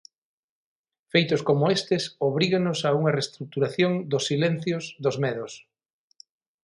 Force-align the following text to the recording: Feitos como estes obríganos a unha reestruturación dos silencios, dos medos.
Feitos 1.11 1.41
como 1.49 1.63
estes 1.77 2.03
obríganos 2.29 2.79
a 2.83 2.89
unha 2.99 3.13
reestruturación 3.17 3.91
dos 4.11 4.23
silencios, 4.29 4.83
dos 5.03 5.15
medos. 5.23 5.53